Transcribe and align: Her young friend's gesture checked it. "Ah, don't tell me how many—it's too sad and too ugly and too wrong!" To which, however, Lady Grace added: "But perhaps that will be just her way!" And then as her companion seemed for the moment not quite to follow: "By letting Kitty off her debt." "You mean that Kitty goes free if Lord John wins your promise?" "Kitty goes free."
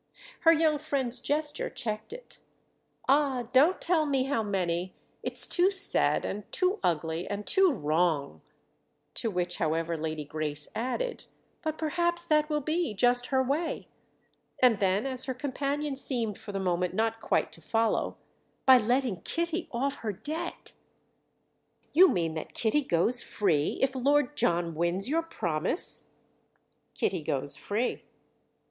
Her 0.39 0.51
young 0.51 0.79
friend's 0.79 1.19
gesture 1.19 1.69
checked 1.69 2.11
it. 2.11 2.39
"Ah, 3.07 3.49
don't 3.53 3.79
tell 3.79 4.07
me 4.07 4.23
how 4.23 4.41
many—it's 4.41 5.45
too 5.45 5.69
sad 5.69 6.25
and 6.25 6.51
too 6.51 6.79
ugly 6.81 7.27
and 7.27 7.45
too 7.45 7.71
wrong!" 7.71 8.41
To 9.13 9.29
which, 9.29 9.57
however, 9.57 9.95
Lady 9.95 10.25
Grace 10.25 10.67
added: 10.73 11.27
"But 11.61 11.77
perhaps 11.77 12.25
that 12.25 12.49
will 12.49 12.61
be 12.61 12.95
just 12.95 13.27
her 13.27 13.43
way!" 13.43 13.89
And 14.59 14.79
then 14.79 15.05
as 15.05 15.25
her 15.25 15.35
companion 15.35 15.95
seemed 15.95 16.35
for 16.35 16.51
the 16.51 16.59
moment 16.59 16.95
not 16.95 17.19
quite 17.21 17.51
to 17.51 17.61
follow: 17.61 18.17
"By 18.65 18.79
letting 18.79 19.21
Kitty 19.21 19.67
off 19.71 19.97
her 19.97 20.11
debt." 20.11 20.71
"You 21.93 22.09
mean 22.09 22.33
that 22.33 22.55
Kitty 22.55 22.81
goes 22.81 23.21
free 23.21 23.77
if 23.83 23.93
Lord 23.95 24.35
John 24.35 24.73
wins 24.73 25.07
your 25.07 25.21
promise?" 25.21 26.09
"Kitty 26.95 27.21
goes 27.21 27.55
free." 27.55 28.01